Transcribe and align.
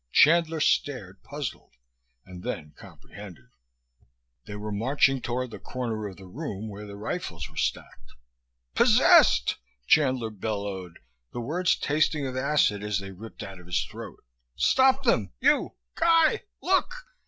Chandler 0.11 0.59
stared, 0.61 1.21
puzzled, 1.21 1.75
and 2.25 2.41
then 2.41 2.73
comprehended. 2.75 3.51
They 4.45 4.55
were 4.55 4.71
marching 4.71 5.21
toward 5.21 5.51
the 5.51 5.59
corner 5.59 6.07
of 6.07 6.17
the 6.17 6.25
room 6.25 6.69
where 6.69 6.87
the 6.87 6.95
rifles 6.95 7.47
were 7.47 7.55
stacked. 7.55 8.13
"Possessed!" 8.73 9.57
Chandler 9.85 10.31
bellowed, 10.31 10.97
the 11.33 11.41
words 11.41 11.75
tasting 11.75 12.25
of 12.25 12.35
acid 12.35 12.81
as 12.83 12.97
they 12.97 13.11
ripped 13.11 13.43
out 13.43 13.59
of 13.59 13.67
his 13.67 13.83
throat. 13.85 14.23
"Stop 14.55 15.03
them! 15.03 15.33
You 15.39 15.75
Guy 15.95 16.45
look!" 16.63 16.91